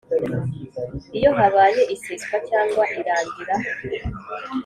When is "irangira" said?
2.99-3.55